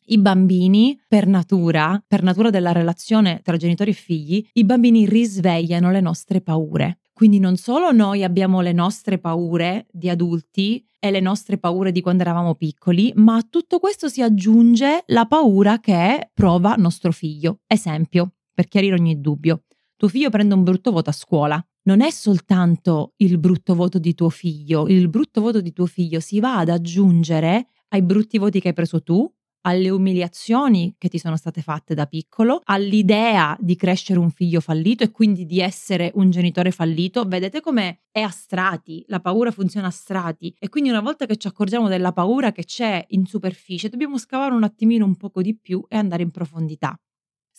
I 0.07 0.19
bambini, 0.19 1.01
per 1.07 1.27
natura, 1.27 2.03
per 2.07 2.23
natura 2.23 2.51
della 2.51 2.73
relazione 2.73 3.41
tra 3.43 3.57
genitori 3.57 3.91
e 3.91 3.95
figli, 3.95 4.47
i 4.55 4.65
bambini 4.65 5.07
risvegliano 5.07 5.91
le 5.91 6.01
nostre 6.01 6.41
paure. 6.41 6.99
Quindi 7.13 7.39
non 7.39 7.57
solo 7.57 7.93
noi 7.93 8.25
abbiamo 8.25 8.61
le 8.61 8.73
nostre 8.73 9.19
paure 9.19 9.87
di 9.91 10.09
adulti 10.09 10.85
e 10.99 11.11
le 11.11 11.21
nostre 11.21 11.59
paure 11.59 11.93
di 11.93 12.01
quando 12.01 12.23
eravamo 12.23 12.55
piccoli, 12.55 13.13
ma 13.17 13.37
a 13.37 13.47
tutto 13.49 13.79
questo 13.79 14.09
si 14.09 14.23
aggiunge 14.23 15.03
la 15.07 15.27
paura 15.27 15.79
che 15.79 16.31
prova 16.33 16.75
nostro 16.77 17.13
figlio. 17.13 17.61
Esempio, 17.67 18.35
per 18.55 18.67
chiarire 18.67 18.95
ogni 18.95 19.21
dubbio, 19.21 19.65
tuo 19.97 20.09
figlio 20.09 20.31
prende 20.31 20.55
un 20.55 20.63
brutto 20.63 20.91
voto 20.91 21.11
a 21.11 21.13
scuola. 21.13 21.65
Non 21.85 22.01
è 22.01 22.11
soltanto 22.11 23.15
il 23.17 23.39
brutto 23.39 23.75
voto 23.75 23.99
di 23.99 24.15
tuo 24.15 24.31
figlio, 24.31 24.87
il 24.87 25.09
brutto 25.09 25.41
voto 25.41 25.61
di 25.61 25.73
tuo 25.73 25.87
figlio 25.87 26.21
si 26.21 26.39
va 26.39 26.59
ad 26.59 26.69
aggiungere 26.69 27.67
ai 27.89 28.03
brutti 28.03 28.39
voti 28.39 28.61
che 28.61 28.69
hai 28.69 28.75
preso 28.75 29.03
tu, 29.03 29.31
alle 29.63 29.91
umiliazioni 29.91 30.95
che 30.99 31.09
ti 31.09 31.19
sono 31.19 31.37
state 31.37 31.63
fatte 31.63 31.95
da 31.95 32.07
piccolo, 32.07 32.61
all'idea 32.65 33.57
di 33.61 33.77
crescere 33.77 34.19
un 34.19 34.31
figlio 34.31 34.61
fallito 34.61 35.05
e 35.05 35.11
quindi 35.11 35.47
di 35.47 35.61
essere 35.61 36.11
un 36.15 36.31
genitore 36.31 36.71
fallito, 36.71 37.25
vedete 37.25 37.61
come 37.61 38.03
è 38.11 38.21
a 38.21 38.31
strati, 38.31 39.05
la 39.09 39.21
paura 39.21 39.51
funziona 39.51 39.87
a 39.89 39.91
strati 39.91 40.55
e 40.59 40.69
quindi 40.69 40.91
una 40.91 41.01
volta 41.01 41.27
che 41.27 41.37
ci 41.37 41.47
accorgiamo 41.49 41.89
della 41.89 42.13
paura 42.13 42.53
che 42.53 42.65
c'è 42.65 43.05
in 43.09 43.27
superficie, 43.27 43.89
dobbiamo 43.89 44.19
scavare 44.19 44.55
un 44.55 44.65
attimino 44.65 45.05
un 45.05 45.17
poco 45.17 45.43
di 45.43 45.57
più 45.57 45.85
e 45.89 45.97
andare 45.97 46.23
in 46.23 46.31
profondità. 46.31 46.97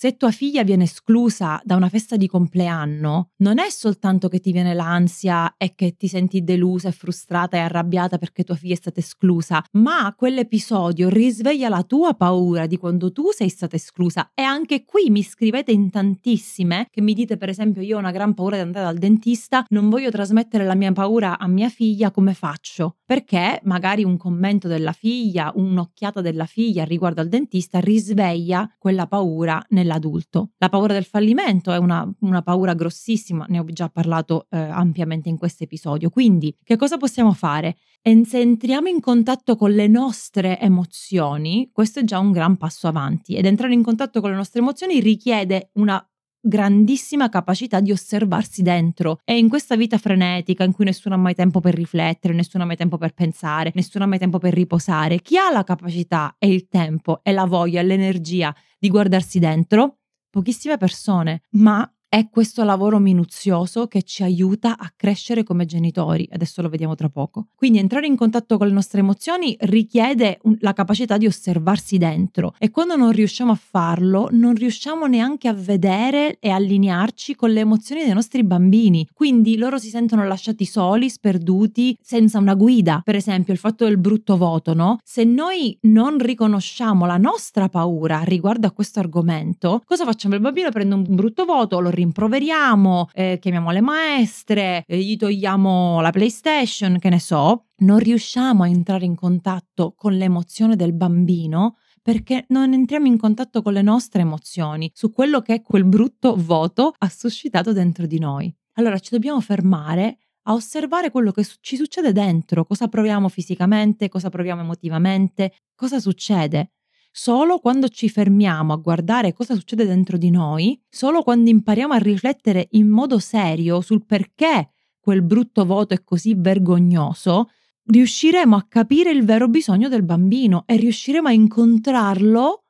Se 0.04 0.18
tua 0.18 0.32
figlia 0.32 0.66
viene 0.66 0.84
esclusa 0.84 1.62
da 1.64 1.78
una 1.78 1.88
festa 1.88 2.18
di 2.18 2.28
compleanno, 2.28 3.30
non 3.38 3.58
è 3.58 3.70
soltanto 3.70 4.28
che 4.28 4.42
ti 4.42 4.52
viene 4.52 4.74
l'ansia 4.74 5.56
e 5.56 5.76
che 5.76 5.96
ti 5.96 6.10
senti 6.10 6.44
delusa 6.44 6.90
e 6.90 6.92
frustrata 6.92 7.56
e 7.56 7.62
arrabbiata 7.62 8.18
perché 8.18 8.44
tua 8.44 8.56
figlia 8.56 8.74
è 8.74 8.76
stata 8.76 9.00
esclusa, 9.00 9.64
ma 9.78 10.14
quell'episodio 10.14 11.08
risveglia 11.08 11.70
la 11.70 11.84
tua 11.84 12.16
paura 12.16 12.66
di 12.66 12.76
quando 12.76 13.14
tu 13.14 13.32
sei 13.32 13.48
stata 13.48 13.78
esclusa. 13.78 14.32
E 14.34 14.42
anche 14.42 14.84
qui 14.84 15.10
mi 15.10 15.24
scrivete 15.24 15.72
in 15.72 15.90
tantissime 15.90 16.88
che 16.92 17.00
mi 17.00 17.14
dite, 17.14 17.38
per 17.38 17.48
esempio, 17.48 17.82
io 17.82 17.96
ho 17.96 18.00
una 18.00 18.12
gran 18.12 18.34
paura 18.34 18.58
di 18.58 18.64
andare 18.64 18.84
dal 18.84 18.98
dentista, 18.98 19.66
non 19.70 19.88
voglio 19.88 20.12
trasmettere 20.12 20.66
la 20.66 20.76
mia 20.76 20.92
paura 20.92 21.40
a 21.40 21.48
mia 21.48 21.70
figlia, 21.70 22.12
come 22.12 22.34
faccio? 22.34 22.98
Perché 23.06 23.62
magari 23.64 24.04
un 24.04 24.18
commento 24.18 24.68
della 24.68 24.92
figlia, 24.92 25.54
un'occhiata 25.56 26.20
della 26.20 26.46
figlia 26.46 26.84
riguardo 26.84 27.22
al 27.22 27.30
dentista 27.30 27.80
risveglia 27.80 28.70
quella 28.78 29.08
paura 29.08 29.66
nel 29.70 29.92
nell'adulto. 29.94 30.52
La 30.58 30.70
paura 30.70 30.94
del 30.94 31.06
fallimento 31.06 31.72
è 31.72 31.78
una, 31.78 32.10
una 32.20 32.42
paura 32.42 32.74
grossissima, 32.74 33.46
ne 33.50 33.60
ho 33.60 33.66
già 33.66 33.90
parlato 33.90 34.48
eh, 34.50 34.58
ampiamente 34.58 35.30
in 35.30 35.38
questo 35.38 35.64
episodio. 35.64 36.10
Quindi, 36.10 36.56
che 36.64 36.76
cosa 36.76 36.98
possiamo 36.98 37.34
fare? 37.34 37.78
E 38.02 38.26
se 38.26 38.40
entriamo 38.40 38.88
in 38.88 39.00
contatto 39.00 39.56
con 39.56 39.72
le 39.72 39.88
nostre 39.88 40.60
emozioni, 40.60 41.70
questo 41.72 42.00
è 42.00 42.04
già 42.04 42.20
un 42.20 42.32
gran 42.32 42.58
passo 42.58 42.88
avanti 42.88 43.36
ed 43.36 43.46
entrare 43.46 43.74
in 43.74 43.84
contatto 43.84 44.20
con 44.20 44.32
le 44.32 44.36
nostre 44.36 44.60
emozioni 44.60 45.00
richiede 45.00 45.70
una 45.74 46.06
grandissima 46.46 47.30
capacità 47.30 47.80
di 47.80 47.92
osservarsi 47.92 48.62
dentro 48.62 49.20
e 49.24 49.38
in 49.38 49.48
questa 49.48 49.78
vita 49.78 49.98
frenetica 49.98 50.66
in 50.66 50.74
cui 50.74 50.84
nessuno 50.84 51.16
ha 51.16 51.18
mai 51.18 51.36
tempo 51.36 51.62
per 51.62 51.74
riflettere, 51.74 52.34
nessuno 52.34 52.64
ha 52.64 52.68
mai 52.68 52.76
tempo 52.76 52.98
per 52.98 53.14
pensare, 53.14 53.72
nessuno 53.76 54.04
ha 54.04 54.08
mai 54.08 54.20
tempo 54.20 54.40
per 54.40 54.54
riposare, 54.54 55.22
chi 55.22 55.38
ha 55.38 55.50
la 55.52 55.64
capacità 55.64 56.36
e 56.38 56.48
il 56.52 56.68
tempo 56.68 57.22
e 57.24 57.32
la 57.32 57.46
voglia 57.46 57.80
e 57.80 57.84
l'energia 57.84 58.54
di 58.78 58.90
guardarsi 58.90 59.40
dentro? 59.40 60.00
Pochissime 60.30 60.78
persone, 60.78 61.44
ma 61.52 61.90
è 62.14 62.30
questo 62.30 62.64
lavoro 62.64 63.00
minuzioso 63.00 63.88
che 63.88 64.04
ci 64.04 64.22
aiuta 64.22 64.78
a 64.78 64.94
crescere 64.96 65.42
come 65.42 65.66
genitori, 65.66 66.30
adesso 66.32 66.62
lo 66.62 66.70
vediamo 66.70 66.94
tra 66.94 67.10
poco. 67.10 67.48
Quindi 67.56 67.80
entrare 67.80 68.06
in 68.06 68.16
contatto 68.16 68.60
con 68.60 68.68
le 68.68 68.74
nostre 68.74 69.00
emozioni 69.00 69.58
richiede 69.62 70.38
un, 70.44 70.56
la 70.60 70.74
capacità 70.74 71.18
di 71.18 71.26
osservarsi 71.26 71.98
dentro 71.98 72.54
e 72.60 72.70
quando 72.70 72.96
non 72.96 73.14
riusciamo 73.14 73.52
a 73.52 73.60
farlo 73.60 74.30
non 74.30 74.54
riusciamo 74.54 75.08
neanche 75.08 75.48
a 75.48 75.54
vedere 75.54 76.38
e 76.40 76.52
allinearci 76.52 77.34
con 77.34 77.50
le 77.50 77.62
emozioni 77.62 78.04
dei 78.04 78.14
nostri 78.14 78.44
bambini, 78.44 79.10
quindi 79.12 79.58
loro 79.58 79.80
si 79.80 79.90
sentono 79.90 80.24
lasciati 80.24 80.66
soli, 80.66 81.10
sperduti, 81.10 81.98
senza 82.00 82.38
una 82.38 82.54
guida. 82.54 83.02
Per 83.04 83.16
esempio 83.16 83.54
il 83.54 83.60
fatto 83.60 83.86
del 83.86 83.98
brutto 83.98 84.38
voto, 84.38 84.76
no? 84.76 85.00
Se 85.04 85.24
noi 85.24 85.76
non 85.88 86.20
riconosciamo 86.20 87.08
la 87.08 87.18
nostra 87.18 87.70
paura 87.70 88.22
riguardo 88.22 88.68
a 88.68 88.72
questo 88.72 89.00
argomento, 89.00 89.82
cosa 89.84 90.06
facciamo? 90.06 90.36
Il 90.36 90.42
bambino 90.42 90.70
prende 90.70 90.94
un 90.94 91.06
brutto 91.10 91.46
voto, 91.46 91.80
lo 91.80 91.90
rimproveriamo, 92.04 93.10
eh, 93.14 93.40
chiamiamo 93.40 93.72
le 93.72 93.82
maestre, 93.82 94.84
eh, 94.86 94.98
gli 94.98 95.16
togliamo 95.16 96.02
la 96.02 96.12
PlayStation, 96.12 97.00
che 97.00 97.10
ne 97.10 97.20
so, 97.20 97.68
non 97.78 98.00
riusciamo 98.00 98.64
a 98.64 98.68
entrare 98.68 99.06
in 99.06 99.16
contatto 99.16 99.94
con 99.96 100.14
l'emozione 100.14 100.76
del 100.76 100.94
bambino 100.94 101.78
perché 102.02 102.44
non 102.50 102.74
entriamo 102.74 103.08
in 103.08 103.18
contatto 103.18 103.62
con 103.62 103.72
le 103.72 103.82
nostre 103.82 104.22
emozioni, 104.22 104.92
su 104.94 105.12
quello 105.12 105.40
che 105.42 105.62
quel 105.62 105.86
brutto 105.86 106.36
voto 106.38 106.94
ha 106.98 107.08
suscitato 107.08 107.72
dentro 107.72 108.06
di 108.06 108.20
noi. 108.20 108.54
Allora 108.74 109.00
ci 109.00 109.12
dobbiamo 109.12 109.40
fermare 109.40 110.18
a 110.48 110.54
osservare 110.54 111.12
quello 111.12 111.32
che 111.32 111.48
ci 111.62 111.78
succede 111.78 112.12
dentro, 112.12 112.66
cosa 112.66 112.90
proviamo 112.90 113.30
fisicamente, 113.30 114.10
cosa 114.10 114.30
proviamo 114.30 114.62
emotivamente, 114.62 115.54
cosa 115.74 116.02
succede. 116.02 116.72
Solo 117.16 117.60
quando 117.60 117.90
ci 117.90 118.10
fermiamo 118.10 118.74
a 118.74 118.78
guardare 118.78 119.34
cosa 119.34 119.54
succede 119.54 119.86
dentro 119.86 120.18
di 120.18 120.32
noi, 120.32 120.82
solo 120.90 121.22
quando 121.22 121.52
impariamo 121.52 121.94
a 121.94 121.98
riflettere 121.98 122.70
in 122.72 122.90
modo 122.90 123.20
serio 123.20 123.82
sul 123.82 124.04
perché 124.04 124.72
quel 125.00 125.22
brutto 125.22 125.64
voto 125.64 125.94
è 125.94 126.04
così 126.04 126.34
vergognoso, 126.34 127.52
riusciremo 127.86 128.56
a 128.56 128.66
capire 128.68 129.12
il 129.12 129.26
vero 129.26 129.48
bisogno 129.48 129.90
del 129.90 130.02
bambino 130.02 130.64
e 130.66 130.76
riusciremo 130.76 131.28
a 131.28 131.34
incontrarlo 131.34 132.64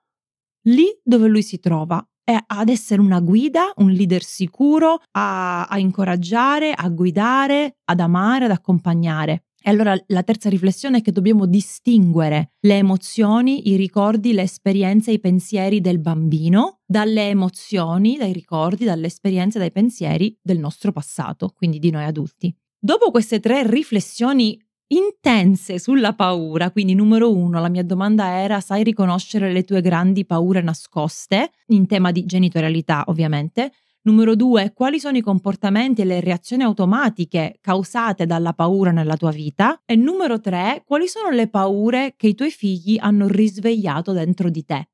lì 0.63 0.87
dove 1.01 1.29
lui 1.29 1.41
si 1.41 1.59
trova 1.59 2.05
e 2.25 2.37
ad 2.45 2.67
essere 2.67 2.99
una 2.99 3.21
guida, 3.21 3.71
un 3.77 3.91
leader 3.91 4.23
sicuro, 4.23 5.03
a, 5.11 5.67
a 5.67 5.79
incoraggiare, 5.79 6.73
a 6.73 6.89
guidare, 6.89 7.77
ad 7.85 8.01
amare, 8.01 8.45
ad 8.45 8.51
accompagnare. 8.51 9.45
E 9.65 9.69
allora 9.69 9.97
la 10.07 10.23
terza 10.23 10.49
riflessione 10.49 10.97
è 10.97 11.01
che 11.01 11.13
dobbiamo 11.13 11.45
distinguere 11.45 12.51
le 12.59 12.75
emozioni, 12.75 13.69
i 13.69 13.77
ricordi, 13.77 14.33
le 14.33 14.41
esperienze, 14.41 15.11
i 15.11 15.21
pensieri 15.21 15.79
del 15.79 15.99
bambino 15.99 16.81
dalle 16.85 17.29
emozioni, 17.29 18.17
dai 18.17 18.33
ricordi, 18.33 18.83
dalle 18.83 19.07
esperienze, 19.07 19.59
dai 19.59 19.71
pensieri 19.71 20.37
del 20.41 20.59
nostro 20.59 20.91
passato, 20.91 21.53
quindi 21.55 21.79
di 21.79 21.91
noi 21.91 22.03
adulti. 22.03 22.53
Dopo 22.77 23.09
queste 23.09 23.39
tre 23.39 23.65
riflessioni 23.65 24.61
intense 24.87 25.79
sulla 25.79 26.13
paura, 26.13 26.69
quindi 26.69 26.93
numero 26.93 27.33
uno, 27.33 27.61
la 27.61 27.69
mia 27.69 27.85
domanda 27.85 28.37
era, 28.37 28.59
sai 28.59 28.83
riconoscere 28.83 29.49
le 29.53 29.63
tue 29.63 29.79
grandi 29.79 30.25
paure 30.25 30.61
nascoste, 30.61 31.51
in 31.67 31.87
tema 31.87 32.11
di 32.11 32.25
genitorialità 32.25 33.05
ovviamente, 33.07 33.71
Numero 34.05 34.35
due, 34.35 34.73
quali 34.73 34.99
sono 34.99 35.15
i 35.15 35.21
comportamenti 35.21 36.01
e 36.01 36.05
le 36.05 36.19
reazioni 36.19 36.63
automatiche 36.63 37.57
causate 37.61 38.25
dalla 38.25 38.51
paura 38.51 38.91
nella 38.91 39.15
tua 39.15 39.31
vita? 39.31 39.81
E 39.85 39.95
numero 39.95 40.41
tre, 40.41 40.83
quali 40.85 41.07
sono 41.07 41.29
le 41.29 41.47
paure 41.47 42.15
che 42.17 42.27
i 42.27 42.35
tuoi 42.35 42.51
figli 42.51 42.97
hanno 42.99 43.29
risvegliato 43.29 44.11
dentro 44.11 44.49
di 44.49 44.65
te? 44.65 44.89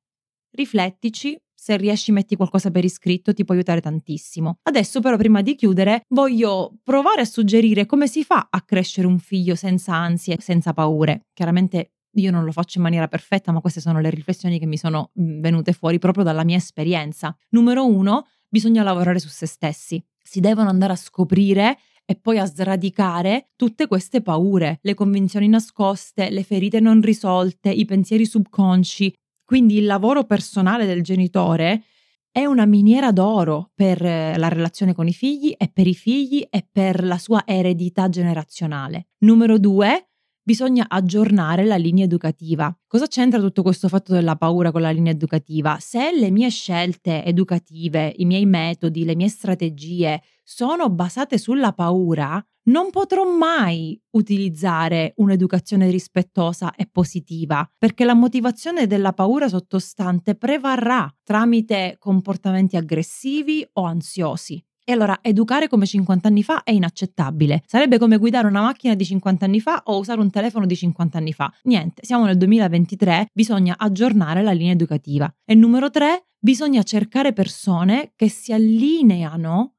Riflettici, 0.51 1.35
se 1.51 1.75
riesci 1.77 2.11
metti 2.11 2.35
qualcosa 2.35 2.69
per 2.69 2.85
iscritto, 2.85 3.33
ti 3.33 3.43
può 3.43 3.55
aiutare 3.55 3.81
tantissimo. 3.81 4.59
Adesso 4.61 4.99
però 4.99 5.17
prima 5.17 5.41
di 5.41 5.55
chiudere 5.55 6.03
voglio 6.09 6.77
provare 6.83 7.21
a 7.21 7.25
suggerire 7.25 7.87
come 7.87 8.07
si 8.07 8.23
fa 8.23 8.47
a 8.51 8.61
crescere 8.61 9.07
un 9.07 9.17
figlio 9.17 9.55
senza 9.55 9.95
ansie, 9.95 10.37
senza 10.39 10.71
paure. 10.71 11.25
Chiaramente 11.33 11.93
io 12.13 12.31
non 12.31 12.43
lo 12.43 12.51
faccio 12.51 12.77
in 12.77 12.83
maniera 12.83 13.07
perfetta, 13.07 13.51
ma 13.51 13.59
queste 13.59 13.81
sono 13.81 13.99
le 13.99 14.09
riflessioni 14.11 14.59
che 14.59 14.65
mi 14.67 14.77
sono 14.77 15.09
venute 15.13 15.73
fuori 15.73 15.97
proprio 15.97 16.23
dalla 16.23 16.43
mia 16.43 16.57
esperienza. 16.57 17.35
Numero 17.49 17.85
uno, 17.85 18.27
bisogna 18.49 18.83
lavorare 18.83 19.19
su 19.19 19.29
se 19.29 19.45
stessi. 19.45 20.03
Si 20.21 20.39
devono 20.39 20.69
andare 20.69 20.93
a 20.93 20.97
scoprire 20.97 21.77
e 22.05 22.15
poi 22.15 22.39
a 22.39 22.45
sradicare 22.45 23.51
tutte 23.55 23.87
queste 23.87 24.21
paure, 24.21 24.79
le 24.81 24.95
convinzioni 24.95 25.47
nascoste, 25.47 26.31
le 26.31 26.43
ferite 26.43 26.79
non 26.79 27.01
risolte, 27.01 27.69
i 27.69 27.85
pensieri 27.85 28.25
subconsci. 28.25 29.13
Quindi 29.45 29.77
il 29.77 29.85
lavoro 29.85 30.23
personale 30.23 30.87
del 30.87 31.03
genitore 31.03 31.83
è 32.31 32.45
una 32.45 32.65
miniera 32.65 33.11
d'oro 33.11 33.71
per 33.73 34.03
eh, 34.03 34.37
la 34.37 34.47
relazione 34.47 34.93
con 34.93 35.07
i 35.07 35.13
figli 35.13 35.53
e 35.57 35.67
per 35.67 35.87
i 35.87 35.95
figli 35.95 36.45
e 36.49 36.67
per 36.71 37.03
la 37.03 37.17
sua 37.17 37.43
eredità 37.45 38.09
generazionale. 38.09 39.07
Numero 39.19 39.57
due, 39.57 40.08
bisogna 40.49 40.87
aggiornare 40.89 41.63
la 41.63 41.75
linea 41.75 42.05
educativa. 42.05 42.75
Cosa 42.87 43.05
c'entra 43.05 43.39
tutto 43.39 43.61
questo 43.61 43.87
fatto 43.87 44.13
della 44.13 44.35
paura 44.35 44.71
con 44.71 44.81
la 44.81 44.89
linea 44.89 45.11
educativa? 45.11 45.77
Se 45.79 46.11
le 46.11 46.31
mie 46.31 46.49
scelte 46.49 47.23
educative, 47.23 48.11
i 48.17 48.25
miei 48.25 48.47
metodi, 48.47 49.05
le 49.05 49.15
mie 49.15 49.27
strategie 49.27 50.19
sono 50.43 50.89
basate 50.89 51.37
sulla 51.37 51.71
paura, 51.73 52.43
non 52.63 52.89
potrò 52.89 53.25
mai 53.31 54.01
utilizzare 54.15 55.13
un'educazione 55.17 55.91
rispettosa 55.91 56.73
e 56.73 56.87
positiva, 56.91 57.69
perché 57.77 58.03
la 58.03 58.15
motivazione 58.15 58.87
della 58.87 59.13
paura 59.13 59.47
sottostante 59.47 60.33
prevarrà 60.33 61.15
tramite 61.23 61.97
comportamenti 61.99 62.75
aggressivi 62.75 63.63
o 63.73 63.83
ansiosi. 63.83 64.63
E 64.89 64.93
allora 64.93 65.19
educare 65.21 65.67
come 65.67 65.85
50 65.85 66.27
anni 66.27 66.41
fa 66.41 66.63
è 66.63 66.71
inaccettabile. 66.71 67.61
Sarebbe 67.67 67.99
come 67.99 68.17
guidare 68.17 68.47
una 68.47 68.61
macchina 68.61 68.95
di 68.95 69.05
50 69.05 69.45
anni 69.45 69.59
fa 69.59 69.83
o 69.85 69.99
usare 69.99 70.19
un 70.19 70.31
telefono 70.31 70.65
di 70.65 70.75
50 70.75 71.15
anni 71.15 71.31
fa. 71.31 71.53
Niente, 71.65 72.03
siamo 72.03 72.25
nel 72.25 72.37
2023, 72.37 73.27
bisogna 73.31 73.75
aggiornare 73.77 74.41
la 74.41 74.51
linea 74.51 74.71
educativa. 74.71 75.31
E 75.45 75.53
numero 75.53 75.91
3, 75.91 76.29
bisogna 76.39 76.81
cercare 76.81 77.33
persone 77.33 78.13
che 78.15 78.29
si 78.29 78.51
allineano 78.51 79.75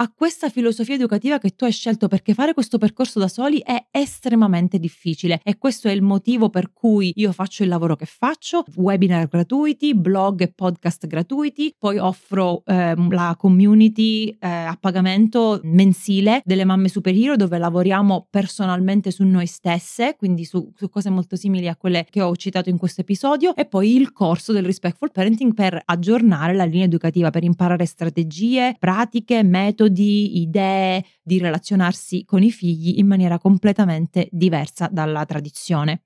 a 0.00 0.12
questa 0.14 0.48
filosofia 0.48 0.94
educativa 0.94 1.38
che 1.38 1.56
tu 1.56 1.64
hai 1.64 1.72
scelto 1.72 2.06
perché 2.06 2.32
fare 2.32 2.54
questo 2.54 2.78
percorso 2.78 3.18
da 3.18 3.26
soli 3.26 3.60
è 3.64 3.86
estremamente 3.90 4.78
difficile 4.78 5.40
e 5.42 5.58
questo 5.58 5.88
è 5.88 5.90
il 5.90 6.02
motivo 6.02 6.50
per 6.50 6.72
cui 6.72 7.12
io 7.16 7.32
faccio 7.32 7.64
il 7.64 7.68
lavoro 7.68 7.96
che 7.96 8.06
faccio, 8.06 8.64
webinar 8.76 9.26
gratuiti, 9.26 9.96
blog 9.96 10.42
e 10.42 10.52
podcast 10.52 11.08
gratuiti, 11.08 11.74
poi 11.76 11.98
offro 11.98 12.62
eh, 12.64 12.94
la 13.10 13.34
community 13.36 14.28
eh, 14.38 14.46
a 14.48 14.76
pagamento 14.78 15.58
mensile 15.64 16.42
delle 16.44 16.64
mamme 16.64 16.88
superhero 16.88 17.34
dove 17.34 17.58
lavoriamo 17.58 18.28
personalmente 18.30 19.10
su 19.10 19.24
noi 19.24 19.46
stesse, 19.46 20.14
quindi 20.16 20.44
su, 20.44 20.70
su 20.76 20.88
cose 20.88 21.10
molto 21.10 21.34
simili 21.34 21.66
a 21.66 21.74
quelle 21.74 22.06
che 22.08 22.22
ho 22.22 22.36
citato 22.36 22.68
in 22.68 22.78
questo 22.78 23.00
episodio 23.00 23.52
e 23.56 23.64
poi 23.64 23.96
il 23.96 24.12
corso 24.12 24.52
del 24.52 24.64
Respectful 24.64 25.10
Parenting 25.10 25.54
per 25.54 25.82
aggiornare 25.84 26.54
la 26.54 26.64
linea 26.64 26.84
educativa, 26.86 27.30
per 27.30 27.42
imparare 27.42 27.84
strategie, 27.84 28.76
pratiche, 28.78 29.42
metodi 29.42 29.86
metodi, 29.88 30.40
idee 30.40 31.04
di 31.22 31.38
relazionarsi 31.38 32.24
con 32.24 32.42
i 32.42 32.50
figli 32.50 32.98
in 32.98 33.06
maniera 33.06 33.38
completamente 33.38 34.28
diversa 34.30 34.88
dalla 34.90 35.24
tradizione. 35.24 36.02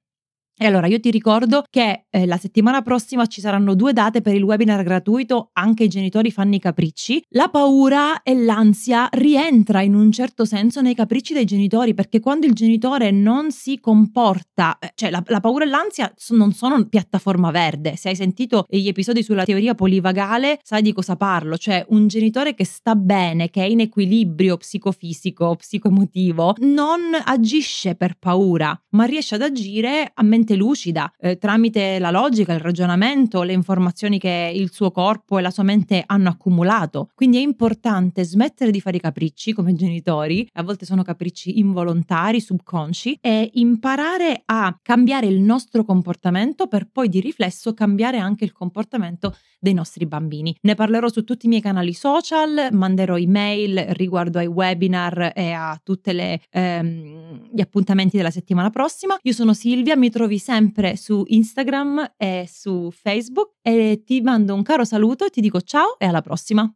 E 0.63 0.67
allora 0.67 0.87
io 0.87 1.01
ti 1.01 1.11
ricordo 1.11 1.65
che 1.69 2.05
eh, 2.09 2.25
la 2.25 2.37
settimana 2.37 2.83
prossima 2.83 3.27
ci 3.27 3.41
saranno 3.41 3.75
due 3.75 3.93
date 3.93 4.21
per 4.21 4.37
il 4.37 4.45
webinar 4.45 4.85
gratuito 4.85 5.51
Anche 5.55 5.83
i 5.83 5.89
genitori 5.89 6.31
fanno 6.31 6.55
i 6.55 6.61
capricci. 6.61 7.21
La 7.31 7.49
paura 7.49 8.23
e 8.23 8.37
l'ansia 8.37 9.09
rientra 9.11 9.83
in 9.83 9.97
un 9.97 10.13
certo 10.13 10.45
senso 10.45 10.81
nei 10.81 10.95
capricci 10.95 11.33
dei 11.33 11.47
genitori 11.47 11.95
perché 11.95 12.21
quando 12.21 12.47
il 12.47 12.53
genitore 12.53 13.11
non 13.11 13.51
si 13.51 13.81
comporta, 13.81 14.79
eh, 14.79 14.93
cioè 14.95 15.11
la, 15.11 15.21
la 15.27 15.41
paura 15.41 15.65
e 15.65 15.67
l'ansia 15.67 16.15
non 16.29 16.53
sono 16.53 16.87
piattaforma 16.87 17.51
verde. 17.51 17.97
Se 17.97 18.11
hai 18.11 18.15
sentito 18.15 18.65
gli 18.69 18.87
episodi 18.87 19.25
sulla 19.25 19.45
teoria 19.45 19.75
polivagale 19.75 20.61
sai 20.63 20.83
di 20.83 20.93
cosa 20.93 21.17
parlo, 21.17 21.57
cioè 21.57 21.85
un 21.89 22.07
genitore 22.07 22.55
che 22.55 22.65
sta 22.65 22.95
bene, 22.95 23.51
che 23.51 23.65
è 23.65 23.67
in 23.67 23.81
equilibrio 23.81 24.59
psicofisico, 24.59 25.57
psicoemotivo, 25.57 26.55
non 26.61 27.01
agisce 27.25 27.97
per 27.97 28.15
paura, 28.17 28.81
ma 28.91 29.07
riesce 29.07 29.35
ad 29.35 29.43
agire 29.43 30.09
a 30.15 30.23
mente 30.23 30.51
mente 30.53 30.57
lucida, 30.57 31.13
eh, 31.19 31.39
tramite 31.39 31.99
la 31.99 32.11
logica, 32.11 32.53
il 32.53 32.61
ragionamento, 32.61 33.43
le 33.43 33.53
informazioni 33.53 34.19
che 34.19 34.53
il 34.55 34.71
suo 34.73 34.91
corpo 34.91 35.39
e 35.39 35.43
la 35.43 35.51
sua 35.51 35.63
mente 35.63 36.03
hanno 36.07 36.29
accumulato. 36.29 37.11
Quindi 37.15 37.39
è 37.39 37.41
importante 37.41 38.25
smettere 38.25 38.71
di 38.71 38.81
fare 38.81 38.97
i 38.97 39.01
capricci 39.01 39.53
come 39.53 39.75
genitori, 39.75 40.47
a 40.55 40.63
volte 40.63 40.87
sono 40.87 41.03
capricci 41.03 41.59
involontari, 41.59 42.41
subconsci, 42.41 43.19
e 43.21 43.51
imparare 43.55 44.43
a 44.45 44.79
cambiare 44.83 45.27
il 45.27 45.41
nostro 45.41 45.85
comportamento 45.85 46.67
per 46.67 46.89
poi 46.91 47.09
di 47.09 47.21
riflesso 47.21 47.75
cambiare 47.75 48.19
anche 48.19 48.45
il 48.45 48.53
comportamento 48.53 49.37
dei 49.63 49.75
nostri 49.75 50.07
bambini. 50.07 50.57
Ne 50.63 50.75
parlerò 50.75 51.09
su 51.09 51.23
tutti 51.23 51.47
i 51.47 51.49
miei 51.49 51.61
canali 51.61 51.93
social, 51.93 52.69
manderò 52.73 53.17
email 53.17 53.79
riguardo 53.91 54.39
ai 54.39 54.47
webinar 54.47 55.33
e 55.37 55.53
a 55.53 55.81
tutti 55.83 56.11
ehm, 56.11 57.49
gli 57.53 57.61
appuntamenti 57.61 58.17
della 58.17 58.33
settimana 58.33 58.71
prossima. 58.71 59.17
Io 59.23 59.33
sono 59.33 59.55
Silvia, 59.55 59.97
mi 59.97 60.11
trovi 60.11 60.32
sempre 60.39 60.97
su 60.97 61.25
Instagram 61.27 62.15
e 62.17 62.49
su 62.51 62.91
Facebook 62.91 63.55
e 63.63 64.03
ti 64.05 64.21
mando 64.21 64.55
un 64.55 64.63
caro 64.63 64.85
saluto 64.85 65.29
ti 65.29 65.41
dico 65.41 65.61
ciao 65.61 65.99
e 65.99 66.07
alla 66.07 66.23
prossima. 66.23 66.73